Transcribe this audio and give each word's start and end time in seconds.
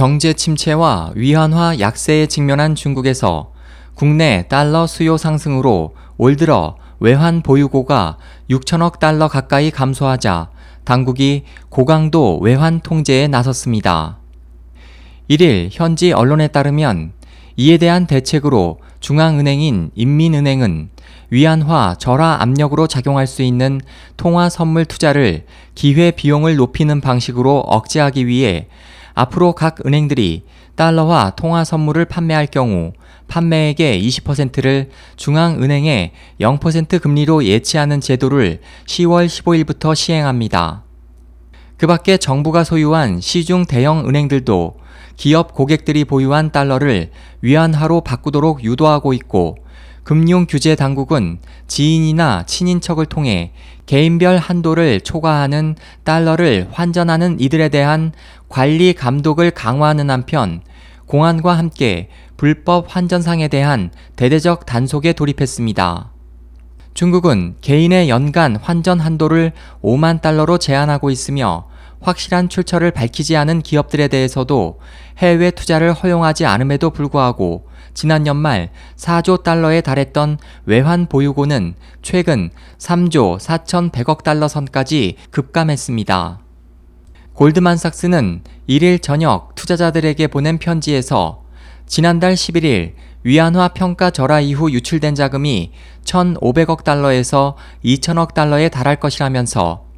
경제 0.00 0.32
침체와 0.32 1.12
위안화 1.14 1.78
약세에 1.78 2.24
직면한 2.24 2.74
중국에서 2.74 3.52
국내 3.92 4.46
달러 4.48 4.86
수요 4.86 5.18
상승으로 5.18 5.94
올 6.16 6.36
들어 6.36 6.76
외환 7.00 7.42
보유고가 7.42 8.16
6천억 8.48 8.98
달러 8.98 9.28
가까이 9.28 9.70
감소하자 9.70 10.48
당국이 10.84 11.44
고강도 11.68 12.38
외환 12.38 12.80
통제에 12.80 13.28
나섰습니다. 13.28 14.20
1일 15.28 15.68
현지 15.70 16.12
언론에 16.12 16.48
따르면 16.48 17.12
이에 17.58 17.76
대한 17.76 18.06
대책으로 18.06 18.78
중앙은행인 19.00 19.90
인민은행은 19.94 20.88
위안화 21.28 21.96
절하 21.98 22.38
압력으로 22.40 22.86
작용할 22.86 23.26
수 23.26 23.42
있는 23.42 23.82
통화 24.16 24.48
선물 24.48 24.86
투자를 24.86 25.44
기회 25.74 26.10
비용을 26.10 26.56
높이는 26.56 27.02
방식으로 27.02 27.58
억제하기 27.58 28.26
위해 28.26 28.68
앞으로 29.14 29.52
각 29.52 29.84
은행들이 29.84 30.44
달러화 30.74 31.32
통화 31.36 31.64
선물을 31.64 32.04
판매할 32.06 32.46
경우 32.46 32.92
판매액의 33.28 34.06
20%를 34.06 34.90
중앙은행에 35.16 36.12
0% 36.40 37.00
금리로 37.00 37.44
예치하는 37.44 38.00
제도를 38.00 38.60
10월 38.86 39.26
15일부터 39.26 39.94
시행합니다. 39.94 40.84
그 41.76 41.86
밖에 41.86 42.16
정부가 42.16 42.64
소유한 42.64 43.20
시중 43.20 43.64
대형 43.64 44.06
은행들도 44.06 44.76
기업 45.16 45.54
고객들이 45.54 46.04
보유한 46.04 46.50
달러를 46.50 47.10
위안화로 47.42 48.02
바꾸도록 48.02 48.64
유도하고 48.64 49.12
있고 49.12 49.56
금융 50.10 50.46
규제 50.48 50.74
당국은 50.74 51.38
지인이나 51.68 52.42
친인척을 52.44 53.06
통해 53.06 53.52
개인별 53.86 54.38
한도를 54.38 55.02
초과하는 55.02 55.76
달러를 56.02 56.66
환전하는 56.72 57.38
이들에 57.38 57.68
대한 57.68 58.10
관리 58.48 58.92
감독을 58.92 59.52
강화하는 59.52 60.10
한편 60.10 60.62
공안과 61.06 61.56
함께 61.56 62.08
불법 62.36 62.86
환전상에 62.88 63.46
대한 63.46 63.92
대대적 64.16 64.66
단속에 64.66 65.12
돌입했습니다. 65.12 66.10
중국은 66.92 67.54
개인의 67.60 68.08
연간 68.08 68.56
환전 68.56 68.98
한도를 68.98 69.52
5만 69.80 70.20
달러로 70.20 70.58
제한하고 70.58 71.10
있으며 71.12 71.68
확실한 72.00 72.48
출처를 72.48 72.90
밝히지 72.90 73.36
않은 73.36 73.62
기업들에 73.62 74.08
대해서도 74.08 74.80
해외 75.18 75.50
투자를 75.50 75.92
허용하지 75.92 76.46
않음에도 76.46 76.90
불구하고 76.90 77.68
지난 77.94 78.26
연말 78.26 78.70
4조 78.96 79.42
달러에 79.42 79.80
달했던 79.80 80.38
외환 80.64 81.06
보유고는 81.06 81.74
최근 82.02 82.50
3조 82.78 83.38
4,100억 83.38 84.22
달러 84.22 84.48
선까지 84.48 85.16
급감했습니다. 85.30 86.40
골드만삭스는 87.34 88.42
1일 88.68 89.02
저녁 89.02 89.54
투자자들에게 89.54 90.26
보낸 90.28 90.58
편지에서 90.58 91.42
지난달 91.86 92.34
11일 92.34 92.94
위안화 93.22 93.68
평가 93.68 94.10
절하 94.10 94.40
이후 94.40 94.70
유출된 94.70 95.14
자금이 95.14 95.72
1,500억 96.04 96.84
달러에서 96.84 97.56
2,000억 97.84 98.34
달러에 98.34 98.68
달할 98.68 98.96
것이라면서 98.96 99.89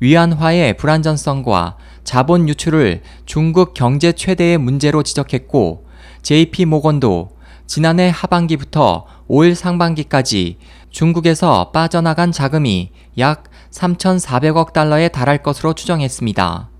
위안화의 0.00 0.76
불안전성과 0.76 1.76
자본 2.04 2.48
유출을 2.48 3.02
중국 3.24 3.74
경제 3.74 4.12
최대의 4.12 4.58
문제로 4.58 5.02
지적했고 5.02 5.86
JP 6.22 6.66
모건도 6.66 7.30
지난해 7.66 8.10
하반기부터 8.14 9.06
올 9.26 9.54
상반기까지 9.54 10.58
중국에서 10.90 11.70
빠져나간 11.72 12.32
자금이 12.32 12.90
약 13.18 13.44
3,400억 13.70 14.72
달러에 14.72 15.08
달할 15.08 15.42
것으로 15.42 15.72
추정했습니다. 15.72 16.70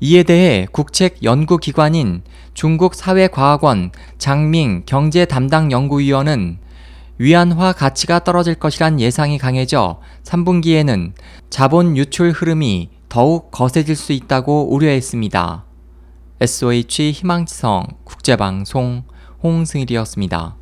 이에 0.00 0.22
대해 0.22 0.66
국책 0.70 1.22
연구기관인 1.22 2.22
중국 2.54 2.94
사회과학원 2.94 3.90
장밍 4.16 4.84
경제 4.86 5.24
담당 5.24 5.70
연구위원은 5.70 6.58
위안화 7.20 7.72
가치가 7.72 8.20
떨어질 8.20 8.54
것이란 8.54 9.00
예상이 9.00 9.38
강해져 9.38 10.00
3분기에는 10.22 11.12
자본 11.50 11.96
유출 11.96 12.30
흐름이 12.30 12.90
더욱 13.08 13.50
거세질 13.50 13.96
수 13.96 14.12
있다고 14.12 14.72
우려했습니다. 14.72 15.64
SOH 16.40 17.10
희망지성 17.10 17.86
국제방송 18.04 19.02
홍승일이었습니다. 19.42 20.57